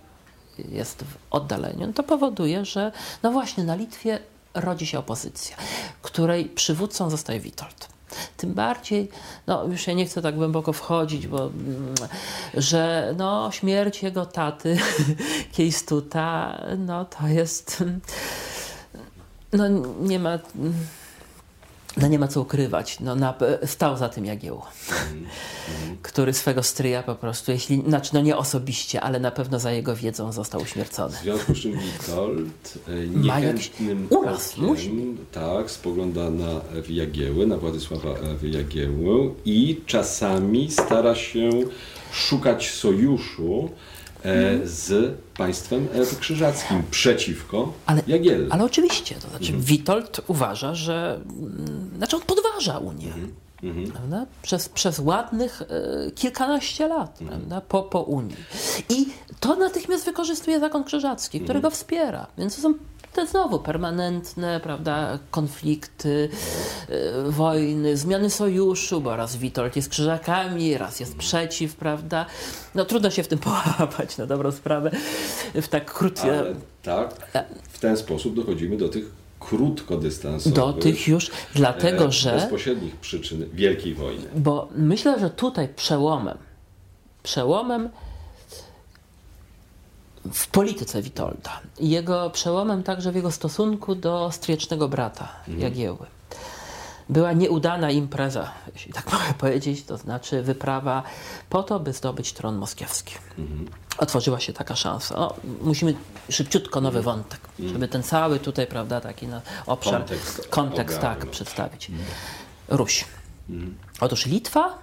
[0.70, 2.92] jest w oddaleniu, to powoduje, że
[3.24, 4.20] no właśnie na Litwie
[4.54, 5.56] rodzi się opozycja,
[6.02, 7.97] której przywódcą zostaje Witold.
[8.38, 9.10] Tym bardziej,
[9.48, 11.96] no już ja nie chcę tak głęboko wchodzić, bo mm,
[12.54, 14.78] że no, śmierć jego taty,
[15.54, 17.84] Kiejstuta, no to jest,
[19.54, 19.68] no
[20.02, 20.40] nie ma,
[21.98, 23.34] no nie ma co ukrywać, no, na,
[23.66, 24.68] stał za tym Jagiełło
[26.02, 29.96] który swego stryja po prostu, jeśli, znaczy no nie osobiście, ale na pewno za jego
[29.96, 31.16] wiedzą został uśmiercony.
[31.16, 37.58] w związku z czym Witold e, niechętnym uraz, okiem, tak, spogląda na Ewy Jagieły, na
[37.58, 41.50] Władysława Ewy Jagiełły i czasami stara się
[42.12, 43.70] szukać sojuszu
[44.28, 48.02] e, z państwem Ewy Krzyżackim przeciwko Ale-.
[48.50, 53.14] Ale oczywiście, to znaczy Witold uważa, że, mm, znaczy on podważa Unię.
[53.94, 54.26] Prawda?
[54.42, 57.62] Przez, przez ładnych e, kilkanaście lat prawda?
[57.62, 58.36] Po, po Unii.
[58.90, 59.06] I
[59.40, 62.28] to natychmiast wykorzystuje zakon krzyżacki, który go wspiera.
[62.38, 62.74] Więc to są
[63.14, 66.30] te znowu permanentne prawda, konflikty,
[66.90, 72.26] e, wojny, zmiany sojuszu, bo raz Witold jest krzyżakami, raz jest przeciw, prawda?
[72.76, 73.40] No trudno się w tym
[73.78, 74.92] połapać na dobrą sprawę
[75.54, 76.30] w tak krótkim...
[76.84, 77.16] Tak,
[77.70, 79.06] w ten sposób dochodzimy do tych
[79.40, 82.32] krótkodystansowych, Do tych już, dlatego e, że...
[82.32, 84.26] bezpośrednich przyczyn Wielkiej Wojny.
[84.36, 86.38] Bo myślę, że tutaj przełomem,
[87.24, 87.90] przełomem
[90.34, 91.60] w polityce Witolda.
[91.80, 96.06] Jego przełomem także w jego stosunku do striecznego brata Jagieły
[97.10, 101.04] była nieudana impreza, jeśli tak mogę powiedzieć, to znaczy wyprawa
[101.50, 103.16] po to, by zdobyć tron moskiewski.
[103.98, 105.18] Otworzyła się taka szansa.
[105.18, 105.96] O, musimy
[106.30, 111.92] szybciutko nowy wątek, żeby ten cały tutaj, prawda, taki na obszar, Kontekst kontekst tak, przedstawić.
[112.68, 113.06] Ruś.
[114.00, 114.78] Otóż Litwa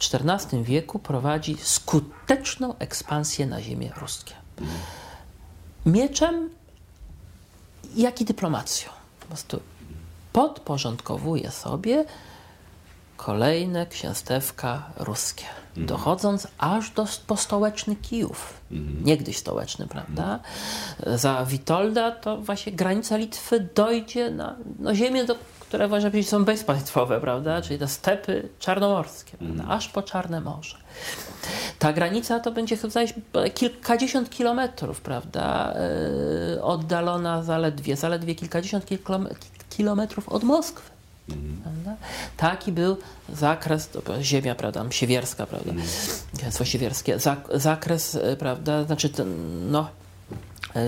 [0.00, 4.34] w XIV wieku prowadzi skuteczną ekspansję na ziemię ruskie.
[5.86, 6.50] Mieczem,
[7.96, 8.90] jak i dyplomacją.
[9.20, 9.60] Po prostu
[10.32, 12.04] podporządkowuje sobie
[13.16, 15.44] kolejne księstewka ruskie,
[15.76, 18.54] dochodząc aż do postołeczny Kijów.
[19.04, 20.40] Niegdyś stołeczny, prawda?
[21.06, 25.36] Za Witolda to właśnie granica Litwy dojdzie na no, ziemię, do,
[25.70, 27.62] które można powiedzieć są bezpaństwowe, prawda?
[27.62, 29.64] Czyli te stepy czarnomorskie, prawda?
[29.68, 30.76] aż po Czarne Morze.
[31.78, 35.74] Ta granica to będzie chyba kilkadziesiąt kilometrów, prawda?
[36.54, 39.34] Yy, oddalona zaledwie, zaledwie kilkadziesiąt kilome-
[39.70, 40.90] kilometrów od Moskwy.
[41.62, 41.96] Prawda?
[42.36, 42.96] Taki był
[43.32, 45.72] zakres, to była ziemia, prawda, siewierska, prawda,
[46.38, 49.34] księstwo siewierskie, zak, zakres, e, prawda, znaczy ten,
[49.70, 49.88] no,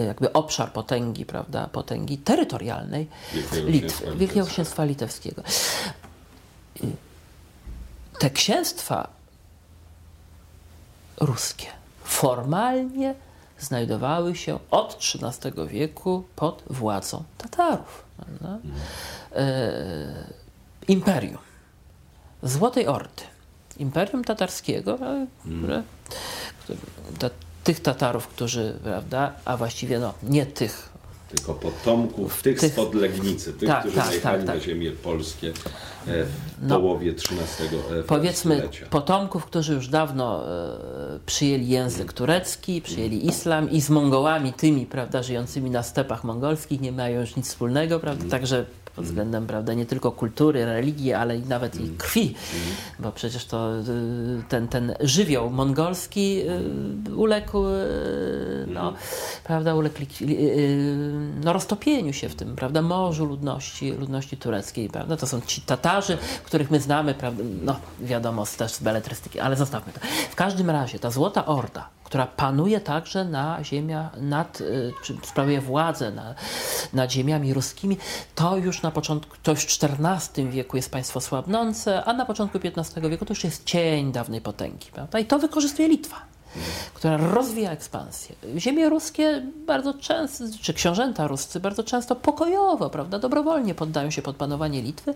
[0.06, 4.46] jakby obszar potęgi, prawda, potęgi terytorialnej Litwy, Księstwa Wielkiego Litewskiego.
[4.46, 5.42] Księstwa Litewskiego.
[6.82, 6.86] I
[8.18, 9.08] Te księstwa
[11.20, 11.66] ruskie
[12.04, 13.14] formalnie
[13.58, 18.04] znajdowały się od XIII wieku pod władzą Tatarów.
[18.16, 18.58] prawda?
[19.36, 20.24] E,
[20.88, 21.38] imperium
[22.42, 23.22] Złotej Ordy,
[23.78, 25.82] Imperium Tatarskiego, e, które,
[27.64, 30.92] tych Tatarów, którzy, prawda, a właściwie no, nie tych,
[31.28, 34.62] Tylko potomków tych, Tych- z Podlegnicy, tych, Tak, którzy tak, najechali tak, na tak.
[34.62, 35.52] ziemię polskie e,
[36.24, 36.28] w
[36.62, 36.76] No.
[36.80, 40.78] połowie XIII e, powiedzmy potomków, którzy już dawno e,
[41.26, 46.92] przyjęli język turecki, przyjęli islam i z Mongołami, tymi, prawda, żyjącymi na stepach mongolskich nie
[46.92, 48.64] mają już nic wspólnego, prawda, także
[48.96, 52.34] pod względem, prawda, nie tylko kultury, religii, ale i nawet i krwi,
[52.98, 53.82] bo przecież to y,
[54.48, 56.42] ten, ten żywioł mongolski
[57.08, 58.92] y, uległ, y, no,
[59.44, 59.98] prawda, uległ
[61.44, 66.18] no, roztopieniu się w tym, prawda, morzu ludności, ludności tureckiej, prawda, to są ci Tatarzy,
[66.44, 70.00] których my znamy, prawda, no, wiadomo, też z beletrystyki, ale zostawmy to.
[70.30, 75.60] W każdym razie ta Złota Orda, która panuje także na ziemia, nad, y, czy sprawuje
[75.60, 76.34] władzę na,
[76.92, 77.96] nad ziemiami ruskimi,
[78.34, 82.58] to już na początku, to już w XIV wieku jest państwo słabnące, a na początku
[82.64, 84.86] XV wieku to już jest cień dawnej potęgi.
[84.92, 85.18] Prawda?
[85.18, 86.16] I to wykorzystuje Litwa,
[86.94, 88.34] która rozwija ekspansję.
[88.56, 94.36] Ziemie ruskie bardzo często, czy książęta ruscy bardzo często pokojowo, prawda, dobrowolnie poddają się pod
[94.36, 95.14] panowanie Litwy,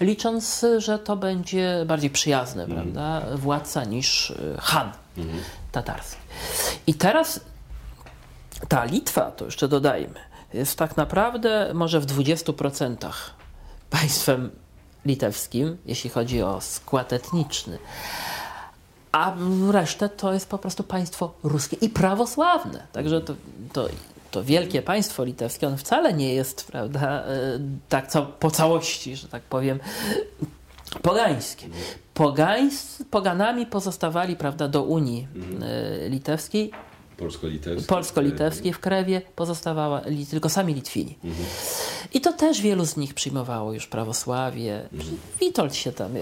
[0.00, 4.56] licząc, że to będzie bardziej przyjazny, prawda, władca niż y,
[5.72, 6.20] Tatarski.
[6.86, 7.40] I teraz
[8.68, 10.20] ta Litwa, to jeszcze dodajmy,
[10.54, 13.10] jest tak naprawdę może w 20%
[13.90, 14.50] państwem
[15.06, 17.78] litewskim, jeśli chodzi o skład etniczny.
[19.12, 19.36] A
[19.70, 22.86] resztę to jest po prostu państwo ruskie i prawosławne.
[22.92, 23.34] Także to,
[23.72, 23.88] to,
[24.30, 27.24] to wielkie państwo litewskie, ono wcale nie jest, prawda, e,
[27.88, 29.80] tak po całości, że tak powiem,
[31.02, 31.66] pogańskie.
[32.14, 35.28] Pogańs, poganami pozostawali, prawda, do Unii
[35.62, 36.70] e, Litewskiej
[37.16, 37.86] Polsko-litewski.
[37.88, 41.18] polsko-litewskiej w Krewie pozostawała li, tylko sami Litwini.
[42.14, 44.88] I to też wielu z nich przyjmowało już prawosławie.
[45.40, 46.12] Witold się tam,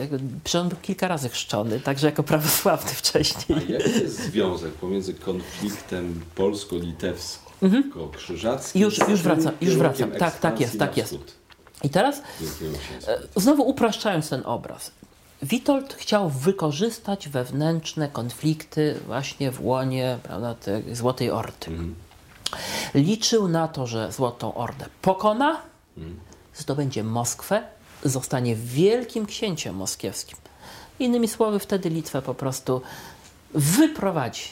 [0.61, 3.59] on był kilka razy chrzczony, także jako prawosławny wcześniej.
[3.59, 10.11] A jaki jest związek pomiędzy konfliktem polsko-litewsko-krzyżackim Już- już z tym wracam, już wracam.
[10.11, 11.19] Tak, tak jest, tak jest.
[11.83, 13.13] I teraz Księstwa?
[13.37, 14.91] Znowu upraszczając ten obraz.
[15.43, 21.67] Witold chciał wykorzystać wewnętrzne konflikty właśnie w łonie prawda, tej Złotej Ordy.
[22.95, 25.63] Liczył na to, że Złotą Ordę pokona,
[26.55, 27.63] zdobędzie Moskwę,
[28.05, 30.39] zostanie wielkim księciem moskiewskim.
[30.99, 32.83] Innymi słowy, wtedy Litwę po prostu
[33.55, 34.45] wyprowadzi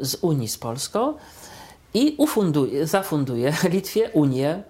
[0.00, 1.14] z Unii z Polską
[1.94, 4.62] i ufunduje, zafunduje Litwie Unię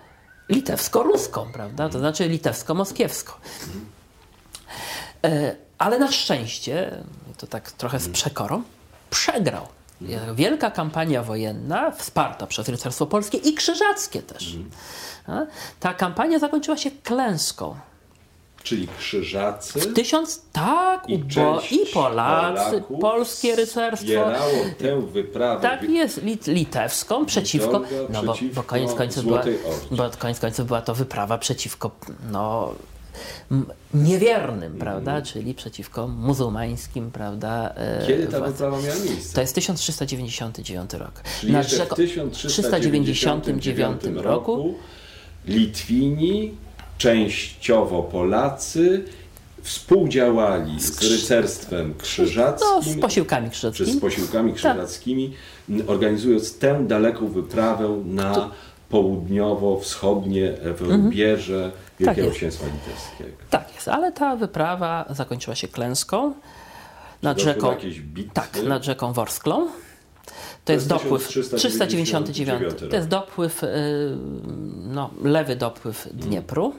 [0.50, 1.88] litewsko-ruską, prawda?
[1.88, 3.32] To znaczy litewsko-moskiewską.
[5.24, 7.04] E, Ale na szczęście,
[7.38, 8.62] to tak trochę z przekorą,
[9.10, 9.66] przegrał.
[10.34, 14.56] Wielka kampania wojenna, wsparta przez rycerstwo polskie i krzyżackie też.
[15.26, 15.40] A?
[15.80, 17.76] Ta kampania zakończyła się klęską.
[18.62, 24.31] Czyli krzyżacy Tysiąc, tak, i, bo i Polacy, polskie rycerstwo.
[24.79, 29.42] tę wyprawę Tak jest, lit, litewską przeciwko, no bo, bo koniec końców była,
[29.90, 31.90] bo koniec końców była to wyprawa przeciwko
[32.33, 32.75] no,
[33.94, 37.75] niewiernym, prawda, czyli przeciwko muzułmańskim, prawda.
[37.77, 39.35] e, Kiedy ta władz- wyprawa miała miejsce?
[39.35, 41.12] To jest 1399 rok.
[41.40, 44.75] Czyli Na jeszcze w rzeko- 1399 roku
[45.46, 46.55] Litwini
[47.00, 49.04] częściowo Polacy
[49.62, 52.68] współdziałali z rycerstwem krzyżackim.
[52.70, 53.88] No, z posiłkami krzyżackimi.
[53.88, 55.32] Czy z posiłkami krzyżackimi,
[55.70, 58.50] m, organizując tę daleką wyprawę na
[58.88, 62.36] południowo-wschodnie rubieże Wielkiego jest.
[62.36, 63.42] Księstwa Litewskiego.
[63.50, 66.34] Tak jest, ale ta wyprawa zakończyła się klęską
[67.22, 67.74] nad rzeką.
[68.32, 69.68] Tak, nad rzeką Worsklą.
[70.64, 72.90] To jest jest dopływ 1399 399.
[72.90, 73.68] To jest dopływ, y,
[74.76, 76.74] no, lewy dopływ Dniepru.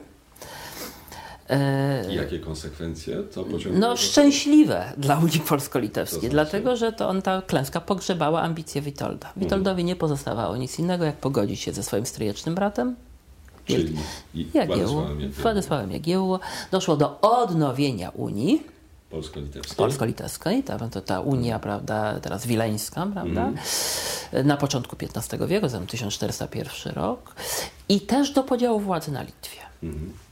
[2.10, 3.78] I jakie konsekwencje to pociągnęło?
[3.90, 6.32] No, szczęśliwe dla Unii To Polsko-Litewskiej, znaczy?
[6.32, 9.32] dlatego że to on, ta klęska pogrzebała ambicje Witolda.
[9.36, 12.96] Witoldowi nie pozostawało nic innego, jak pogodzić się ze swoim stryjecznym bratem,
[13.64, 13.96] Czyli
[14.54, 16.40] Jagiełło, Władysławem Jagiełło.
[16.70, 18.62] Doszło do odnowienia Unii
[19.10, 19.76] polsko-litewskiej.
[19.76, 23.50] polsko-litewskiej, ta, to ta Unia, prawda, teraz wileńska, prawda,
[24.44, 27.34] na początku XV wieku, zatem 1401 rok
[27.88, 29.60] i też do podziału władzy na Litwie.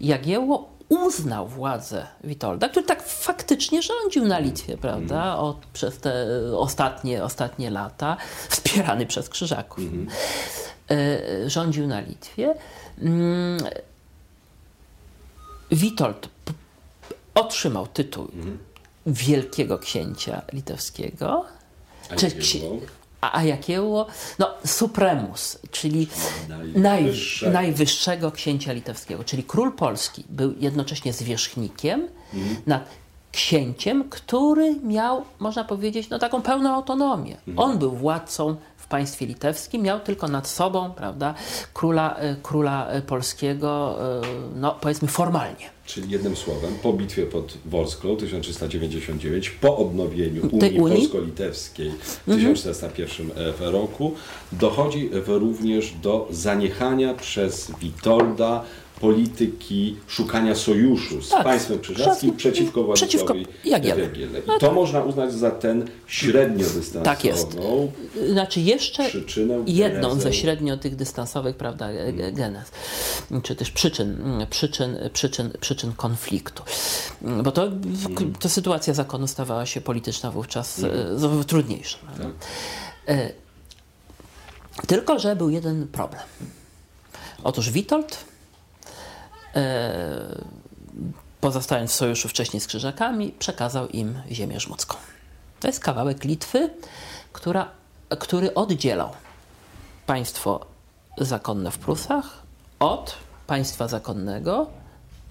[0.01, 6.13] Jagiełło uznał władzę Witolda, który tak faktycznie rządził na Litwie, prawda, od, przez te
[6.57, 8.17] ostatnie, ostatnie lata,
[8.49, 9.85] wspierany przez Krzyżaków.
[10.91, 12.55] E, rządził na Litwie.
[12.99, 13.59] Mm,
[15.71, 16.29] Witold
[17.35, 18.29] otrzymał tytuł
[19.07, 21.45] wielkiego księcia litewskiego,
[22.11, 22.31] A czy?
[23.21, 24.07] A, a Jakiełło,
[24.39, 26.09] no supremus, czyli
[26.75, 27.53] Najwyższego.
[27.53, 28.33] najwyższego.
[28.33, 32.09] księcia litewskiego, czyli król polski był jednocześnie zwierzchnikiem
[32.67, 32.85] nad
[33.33, 37.37] księciem, który miał, można powiedzieć, no taką pełną autonomię.
[37.57, 38.57] On był władcą
[38.91, 41.35] państwie litewskim, miał tylko nad sobą, prawda,
[41.75, 44.23] króla, e, króla e, polskiego, e,
[44.61, 45.71] no powiedzmy formalnie.
[45.87, 50.97] Czyli jednym słowem, po bitwie pod Worsklą 1399, po odnowieniu Unii Unii?
[50.97, 54.15] Polsko-Litewskiej w 1401 roku,
[54.53, 58.65] dochodzi również do zaniechania przez Witolda
[59.01, 64.03] polityki szukania sojuszu z Tak, państwem krzyżackim przeciwko Władysławowi Jagielle.
[64.03, 64.41] Jagielle.
[64.47, 67.57] No I to można uznać za ten średniodystansową Tak jest.
[68.33, 70.21] Znaczy jeszcze przyczynę, jedną genezę.
[70.23, 72.71] ze średnio tych dystansowych, prawda, ge- ge- genez,
[73.43, 76.63] czy też przyczyn, mm, przyczyn, przyczyn, przyczyn konfliktu.
[77.23, 77.69] Mm, Bo to,
[78.41, 80.83] to sytuacja zakonu stawała się polityczna wówczas
[81.39, 81.99] e, trudniejsza.
[81.99, 82.25] prawda?
[83.09, 83.31] E,
[84.87, 86.23] Tylko, że był jeden problem.
[87.45, 88.30] Otóż Witold, e,
[91.41, 94.97] pozostając w sojuszu wcześniej z Krzyżakami, przekazał im ziemię żmudzką.
[95.61, 96.71] To jest kawałek Litwy,
[97.33, 97.71] która,
[98.19, 99.11] który oddzielał
[100.07, 100.67] państwo
[101.19, 102.43] zakonne w Prusach
[102.79, 104.71] od państwa zakonnego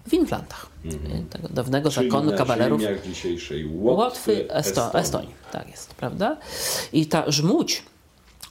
[0.07, 0.65] w Inflantach.
[1.29, 4.55] Tego dawnego Czyli zakonu kawalerów Łotwy, Łotwy, Esto-
[4.85, 5.01] Estonii.
[5.03, 5.35] Estonii.
[5.51, 6.37] Tak jest, prawda?
[6.93, 7.83] I ta żmudź,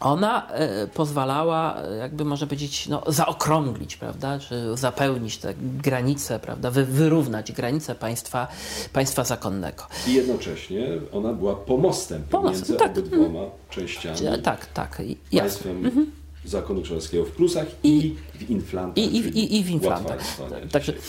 [0.01, 4.39] ona e, pozwalała, e, jakby można powiedzieć, no, zaokrąglić, prawda?
[4.39, 6.71] Czy zapełnić te granice, prawda?
[6.71, 8.49] Wy, wyrównać granice państwa,
[8.93, 9.85] państwa zakonnego.
[10.09, 12.91] I jednocześnie ona była pomostem Pomostem, pomiędzy tak.
[12.91, 14.27] obydwoma częściami.
[14.27, 15.41] E, Tak, tak, i- jasne.
[15.73, 16.07] państwem
[16.45, 19.05] zakonu krzyżackiego w Prusach i, w Inflantach.
[19.05, 20.21] I, i, i, i w Inflantach.
[20.21, 21.03] Estonia Także, tak,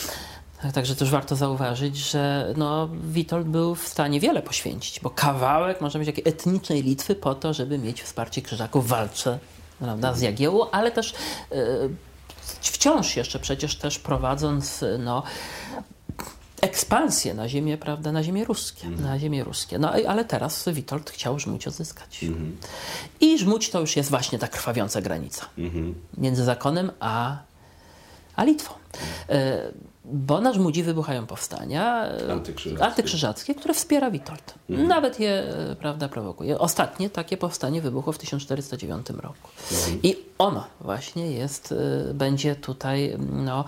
[0.73, 5.99] także też warto zauważyć, że no, Witold był w stanie wiele poświęcić, bo kawałek, można
[5.99, 9.39] powiedzieć, takiej etnicznej Litwy po to, żeby mieć wsparcie Krzyżaków w walce
[9.79, 11.13] prawda, z Jagiełło, ale też
[11.51, 11.55] e,
[12.61, 15.23] wciąż jeszcze przecież też prowadząc no,
[16.61, 19.79] ekspansję na ziemię, prawda, na ziemię ruskie, na ziemię ruskie.
[19.79, 22.25] No ale teraz Witold chciał Żmudź odzyskać.
[23.19, 25.45] I Żmudź to już jest właśnie ta krwawiąca granica
[26.17, 27.37] między zakonem a,
[28.35, 28.73] a Litwą.
[29.29, 29.61] E,
[30.11, 32.85] Bo na Żmudzi wybuchają powstania e, Antykrzyżackie.
[32.85, 34.53] antykrzyżackie, które wspiera Witold.
[34.69, 36.59] Nawet je e, prawda, prowokuje.
[36.59, 39.49] Ostatnie takie powstanie wybuchło w 1409 roku.
[40.03, 41.71] I ono właśnie jest,
[42.09, 43.65] e, będzie tutaj no,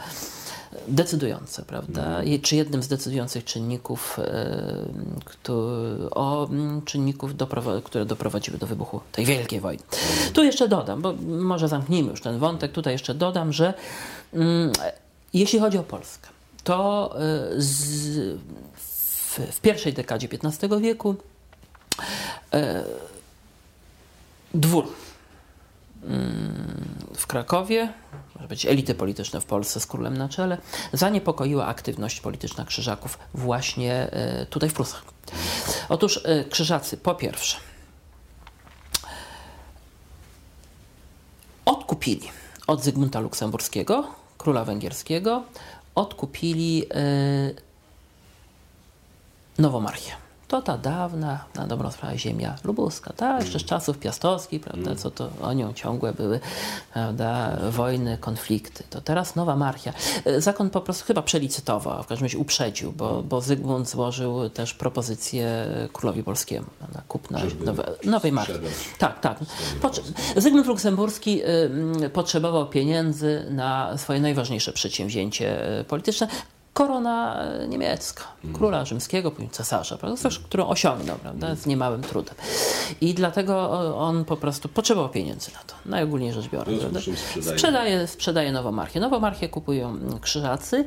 [0.88, 2.24] decydujące, prawda?
[2.24, 4.20] I- Czy jednym z decydujących czynników,
[6.12, 6.50] o
[6.86, 7.32] czynników,
[7.84, 9.84] które doprowadziły do wybuchu tej wielkiej wojny.
[10.34, 13.74] Tu jeszcze dodam, bo może zamknijmy już ten wątek, tutaj jeszcze dodam, że
[14.34, 14.72] mm,
[15.34, 16.28] jeśli chodzi o Polskę,
[16.64, 18.40] to e, z,
[18.76, 21.16] w, w pierwszej dekadzie XV wieku
[22.54, 22.84] e,
[24.54, 24.88] dwór
[27.16, 27.94] w Krakowie,
[28.36, 30.58] może być elity polityczne w Polsce z królem na czele,
[30.94, 34.12] zaniepokoiła aktywność polityczna Krzyżaków właśnie
[34.50, 35.04] tutaj w Prusach.
[35.90, 37.58] Otóż Krzyżacy po pierwsze
[41.66, 42.30] odkupili
[42.68, 45.44] od Zygmunta Luksemburskiego, króla węgierskiego,
[45.96, 47.54] odkupili e,
[49.58, 50.21] Nowomarchię.
[50.52, 55.12] To ta dawna, na dobrą sprawę, ziemia lubuska, tak, jeszcze z czasów piastowskich, prawda, co
[55.12, 56.40] to o nią ciągłe były,
[56.94, 58.84] prawda, wojny, konflikty.
[58.90, 59.94] To teraz nowa marchia.
[60.26, 64.50] E, Zakon po prostu chyba przelicytował, a w każdym razie uprzedził, bo, bo Zygmunt złożył
[64.50, 68.54] też propozycję królowi polskiemu na kupna nowe, nowej marki.
[68.98, 69.40] Tak, tak.
[69.82, 70.02] Potrze-
[70.38, 76.28] Zygmunt Luksemburski y, mm, potrzebował pieniędzy na swoje najważniejsze przedsięwzięcie y, polityczne.
[76.74, 80.18] Korona y, niemiecka, króla rzymskiego, później cesarza, prawda?
[80.18, 81.56] Coś, którą osiągnął prawda?
[81.56, 82.36] z niemałym trudem.
[83.02, 86.80] I dlatego o, on po prostu potrzebował pieniędzy na to, najogólniej rzecz biorąc.
[86.80, 87.02] Prawda?
[87.02, 88.08] czym sprzedaje.
[88.08, 89.00] Sprzedaje, nową marchię.
[89.00, 90.86] Nową marchię kupują mm, krzyżacy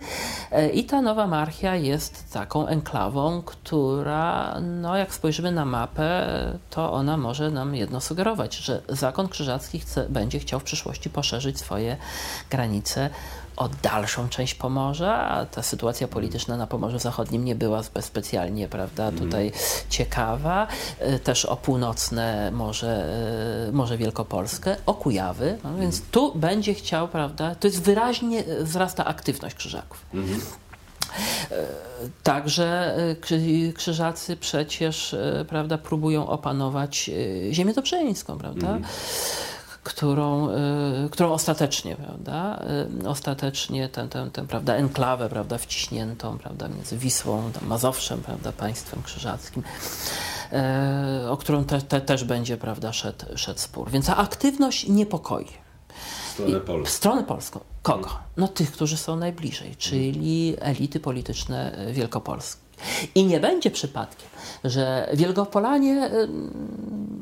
[0.51, 6.27] e, i ta nowa marchia jest taką enklawą, która, no jak spojrzymy na mapę,
[6.71, 11.59] to ona może nam jedno sugerować, że zakon krzyżacki chce, będzie chciał w przyszłości poszerzyć
[11.59, 11.97] swoje
[12.51, 13.11] granice
[13.57, 19.13] o dalszą część Pomorza, a ta sytuacja polityczna na Pomorzu Zachodnim nie była specjalnie, prawda,
[19.13, 19.53] tutaj
[19.91, 20.67] ciekawa.
[20.99, 23.05] E, Też o północne Morze,
[23.69, 28.65] e, Morze Wielkopolskie, o Kujawy, no więc tu będzie chciał, prawda, to jest wyraźnie e,
[28.65, 30.05] wzrasta aktywność krzyżaków.
[30.15, 31.57] E,
[32.23, 35.17] Także krzy- krzyżacy przecież
[35.49, 37.11] prawda, próbują opanować
[37.51, 38.79] ziemię dobrzeńską, prawda?
[39.85, 42.63] Którą, e, którą ostatecznie, prawda,
[43.05, 49.03] e, ostatecznie tę, tę, tę prawda, enklawę prawda, wciśniętą prawda, między Wisłą, Mazowszem, prawda, państwem
[49.03, 49.63] krzyżackim,
[50.53, 53.91] e, o którą te, te, też będzie prawda, szedł, szedł spór.
[53.91, 55.47] Więc ta aktywność niepokoi.
[55.95, 56.97] W stronę W Polski.
[56.97, 57.61] stronę polską.
[57.83, 58.11] Kogo?
[58.37, 62.64] No tych, którzy są najbliżej, czyli elity polityczne Wielkopolski.
[63.15, 64.29] I nie będzie przypadkiem,
[64.65, 66.51] że Wielkopolanie ym,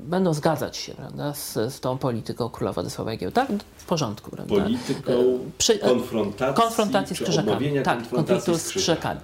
[0.04, 3.32] będą zgadzać się prawda, z, z tą polityką króla Władysława Jagiełły.
[3.32, 4.30] Tak, w porządku.
[4.30, 4.54] Prawda?
[4.54, 5.16] Polityką E,
[5.58, 7.82] przy- e, konfrontacji, konfrontacji z krzyżakami.
[7.84, 9.20] Tak, konfliktu z z krzyżakami.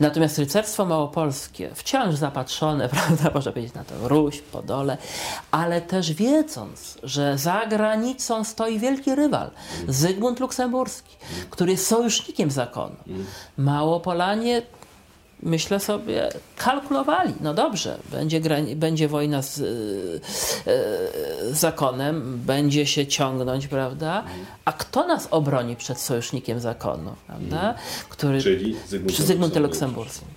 [0.00, 4.98] Natomiast rycerstwo małopolskie, wciąż zapatrzone, prawda, można powiedzieć na to Ruś, Podole,
[5.50, 9.50] ale też wiedząc, że za granicą stoi wielki rywal,
[9.88, 11.16] Zygmunt Luksemburski,
[11.50, 12.96] który jest sojusznikiem zakonu.
[13.58, 14.62] Małopolanie
[15.42, 18.40] myślę sobie, kalkulowali, no dobrze, będzie,
[18.76, 19.64] będzie wojna z, e,
[20.72, 24.24] e, zakonem, będzie się ciągnąć, prawda?
[24.64, 27.74] A kto nas obroni przed sojusznikiem zakonu, prawda?
[28.08, 30.28] Który, Czyli Zygmuntem Zygmuntem Luksemburskim.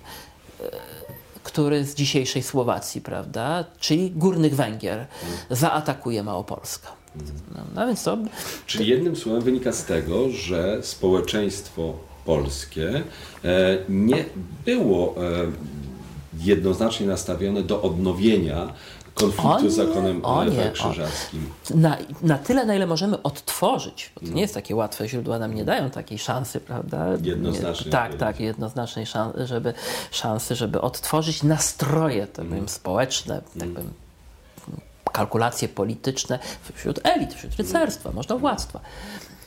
[0.60, 0.70] E,
[1.42, 5.06] który z dzisiejszej Słowacji, prawda, czyli Górnych Węgier,
[5.50, 6.88] zaatakuje Małopolskę.
[7.54, 8.18] No, no więc to
[8.66, 11.94] Czyli jednym słowem wynika z tego, że społeczeństwo
[12.24, 13.02] polskie
[13.44, 14.24] e, nie
[14.64, 15.20] było e,
[16.40, 18.72] jednoznacznie nastawione do odnowienia
[19.14, 21.50] konfliktu nie, z zakonem e, o- krzyżackim.
[21.74, 25.54] na, na tyle, na ile możemy odtworzyć, bo to nie jest takie łatwe, źródła nam
[25.54, 27.06] nie dają takiej szansy, prawda?
[27.22, 28.20] Jednoznacznej Nie, tak, odpowiedzi.
[28.20, 29.74] tak, jednoznacznej szansy, żeby,
[30.10, 33.92] szansy, żeby odtworzyć nastroje tak powiem, społeczne, tak powiem,
[35.12, 36.38] kalkulacje polityczne
[36.74, 38.80] wśród elit, wśród rycerstwa, można władztwa.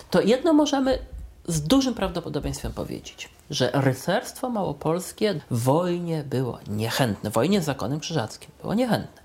[0.09, 0.99] To jedno możemy
[1.47, 7.99] z dużym prawdopodobieństwem powiedzieć, że rycerstwo małopolskie w wojnie było niechętne, w wojnie z zakonem
[7.99, 9.21] krzyżackim było niechętne.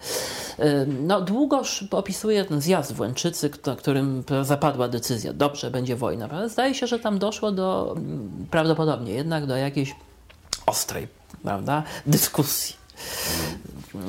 [0.87, 6.29] No, długoż opisuje ten zjazd w Łęczycy, którym zapadła decyzja, dobrze, będzie wojna.
[6.29, 6.49] prawda?
[6.49, 9.95] Zdaje się, że tam doszło do, mm, prawdopodobnie jednak do jakiejś
[10.67, 11.09] ostrej,
[11.43, 12.77] prawda, dyskusji.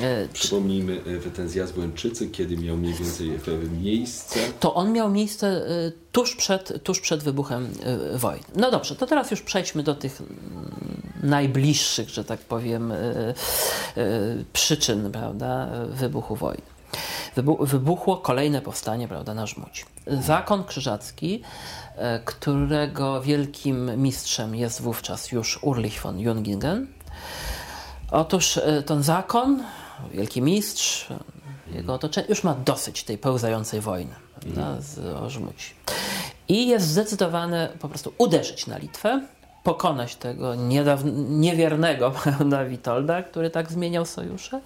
[0.02, 3.40] E, Przypomnijmy e, ten zjazd w Łęczycy, kiedy miał mniej więcej e,
[3.82, 4.40] miejsce.
[4.60, 7.70] to on miał miejsce y, tuż przed, tuż przed wybuchem
[8.16, 8.44] wojny.
[8.56, 10.32] No dobrze, to teraz już przejdźmy do tych mm,
[11.24, 12.94] najbliższych, że tak powiem,
[14.54, 16.62] przyczyn prawda, wybuchu wojny.
[17.38, 19.84] Wybu- wybuchło kolejne powstanie prawda, na Żmudzi.
[20.22, 21.42] Zakon krzyżacki,
[21.96, 26.88] e, którego wielkim mistrzem jest wówczas już Urlich von Jungingen,
[28.12, 29.64] Otóż e, ten zakon,
[30.12, 31.20] wielki mistrz, e,
[31.76, 35.74] jego otoczenie już ma dosyć tej pełzającej wojny prawda, z Ożmuci.
[36.48, 39.22] I jest zdecydowane po prostu uderzyć na Litwę,
[39.64, 40.56] pokonać tego
[41.30, 44.62] niewiernego prawda, Witolda, który tak zmieniał sojusze.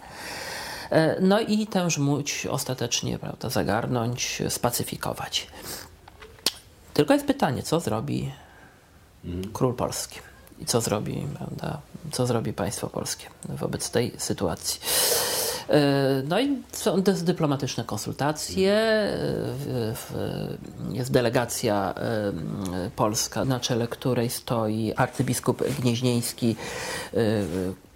[0.90, 5.48] E, No i tę Żmudź ostatecznie prawda, zagarnąć, spacyfikować.
[6.94, 8.32] Tylko jest pytanie, co zrobi
[9.54, 10.20] król polski
[10.64, 14.80] i co zrobi, prawda, co zrobi państwo polskie wobec tej sytuacji.
[15.70, 15.82] E,
[16.28, 18.74] No i są dy- dyplomatyczne konsultacje,
[20.92, 21.94] jest delegacja
[22.96, 26.56] polska, na czele której stoi arcybiskup gnieźnieński
[27.14, 27.18] e,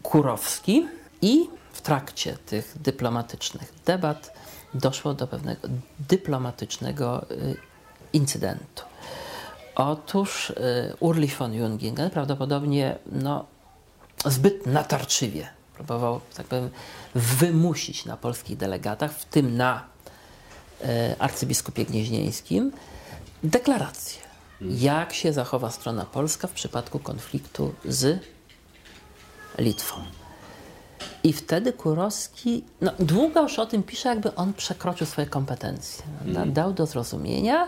[0.03, 0.87] Kurowski
[1.21, 4.33] i w trakcie tych dyplomatycznych debat
[4.73, 5.67] doszło do pewnego
[6.09, 7.35] dyplomatycznego e,
[8.13, 8.83] incydentu.
[9.77, 10.53] Otóż y,
[10.99, 13.45] Urlich von Jungingen prawdopodobnie no,
[14.25, 15.47] zbyt natarczywie
[15.77, 16.69] próbował, tak powiem,
[17.15, 19.83] wymusić na polskich delegatach, w tym na
[20.81, 22.71] e, arcybiskupie gnieźnieńskim,
[23.43, 24.21] deklarację,
[24.61, 28.19] jak się zachowa strona polska w przypadku konfliktu z
[29.57, 29.95] Litwą.
[31.23, 36.03] I wtedy Kurowski, no długo już o tym pisze, jakby on przekroczył swoje kompetencje.
[36.23, 36.45] prawda?
[36.45, 37.67] Dał do zrozumienia,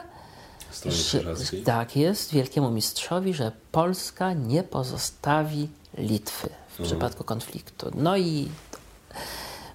[0.86, 5.67] Że, tak jest, wielkiemu mistrzowi, że Polska nie pozostawi
[5.97, 7.91] Litwy w przypadku konfliktu.
[7.95, 8.49] No i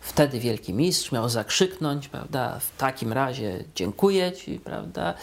[0.00, 5.14] wtedy wielki mistrz miał zakrzyknąć, prawda, w takim razie dziękuję ci, prawda,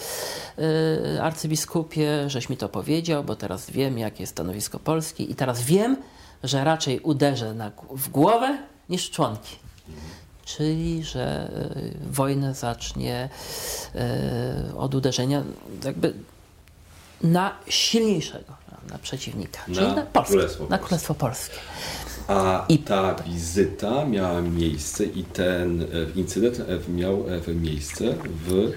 [0.58, 5.62] yy, arcybiskupie, żeś mi to powiedział, bo teraz wiem, jakie jest stanowisko Polski i teraz
[5.62, 5.98] wiem,
[6.44, 8.58] że raczej uderzę na, w głowę
[8.90, 9.56] niż w członki.
[10.46, 11.52] Czyli, że
[12.06, 13.30] y, wojnę zacznie
[14.72, 15.44] y, od uderzenia
[15.86, 16.14] jakby
[17.24, 20.78] na silniejszego prawda, przeciwnika, Na czyli na Polskę, Królestwo na.
[20.78, 21.56] Królestwo Polskie.
[22.28, 25.86] A I- ta wizyta miała miejsce i ten e,
[26.16, 28.04] incydent e, miał e, miejsce
[28.46, 28.72] w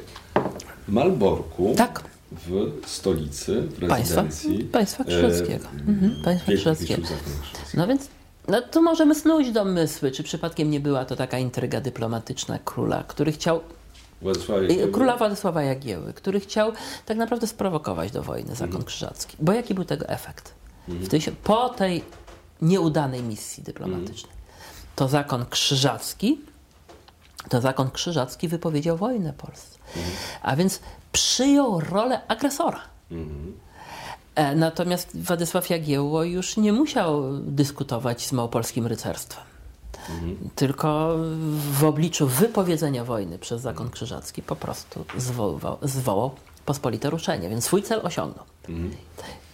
[0.88, 2.04] Malborku, Tak.
[2.32, 5.66] w stolicy, w Państwa, rezydencji państwa krzyżackiego.
[5.66, 7.00] e, Mhm, państwa krzyżackiego.
[7.00, 7.74] Mistrzów Zakonu Krzyżackiego.
[7.74, 8.08] No więc
[8.48, 13.32] no to możemy snuć domysły, czy przypadkiem nie była to taka intryga dyplomatyczna króla, który
[13.32, 13.60] chciał,
[14.22, 16.72] Władysław y, króla Władysława Jagieły, który chciał
[17.06, 18.84] tak naprawdę sprowokować do wojny zakon Mhm.
[18.84, 19.36] krzyżacki.
[19.40, 20.54] Bo jaki był tego efekt?
[20.88, 22.04] W tej, po tej
[22.62, 24.32] nieudanej misji dyplomatycznej,
[24.96, 26.40] to zakon krzyżacki,
[27.48, 29.78] to zakon krzyżacki wypowiedział wojnę Polsce.
[30.42, 30.80] A więc
[31.12, 32.80] przyjął rolę agresora.
[33.12, 33.14] E,
[34.56, 39.44] Natomiast Władysław Jagiełło już nie musiał dyskutować z małopolskim rycerstwem.
[40.54, 41.16] Tylko
[41.72, 46.30] w obliczu wypowiedzenia wojny przez zakon krzyżacki po prostu zwoływał, zwołał
[46.64, 48.44] pospolite ruszenie, więc swój cel osiągnął.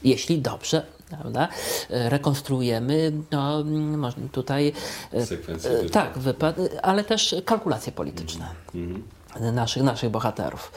[0.04, 1.48] Jeśli dobrze prawda,
[1.90, 3.64] e, rekonstruujemy no,
[4.32, 4.72] tutaj
[5.12, 8.48] e, Sekwencję e, tak, wypad, ale też kalkulacje polityczne
[9.52, 10.72] naszych, naszych bohaterów.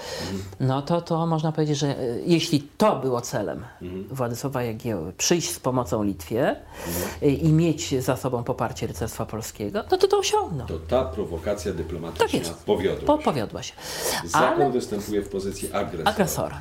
[0.60, 3.66] No to, to można powiedzieć, że e, jeśli to było celem
[4.12, 6.56] Władysława Jagieły, przyjść z pomocą Litwie
[7.22, 10.68] e, i mieć za sobą poparcie rycerstwa polskiego, no to to osiągnął.
[10.68, 12.54] To ta prowokacja dyplomatyczna Tak jest.
[12.64, 13.24] powiodła Po, się.
[13.24, 13.74] powiodła się.
[14.26, 16.12] Zakon Ale występuje w pozycji agresora.
[16.12, 16.60] agresora.